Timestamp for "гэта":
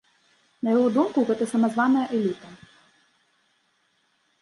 1.29-1.43